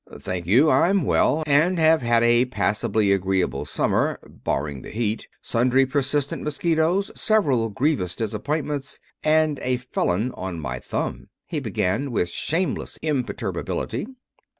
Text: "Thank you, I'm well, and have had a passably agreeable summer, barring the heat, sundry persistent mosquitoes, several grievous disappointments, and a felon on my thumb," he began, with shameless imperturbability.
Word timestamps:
"Thank 0.17 0.47
you, 0.47 0.71
I'm 0.71 1.03
well, 1.03 1.43
and 1.45 1.77
have 1.77 2.01
had 2.01 2.23
a 2.23 2.45
passably 2.45 3.11
agreeable 3.11 3.65
summer, 3.67 4.19
barring 4.27 4.81
the 4.81 4.89
heat, 4.89 5.27
sundry 5.43 5.85
persistent 5.85 6.41
mosquitoes, 6.41 7.11
several 7.13 7.69
grievous 7.69 8.15
disappointments, 8.15 8.97
and 9.23 9.59
a 9.61 9.77
felon 9.77 10.31
on 10.31 10.59
my 10.59 10.79
thumb," 10.79 11.27
he 11.45 11.59
began, 11.59 12.09
with 12.09 12.29
shameless 12.29 12.97
imperturbability. 13.03 14.07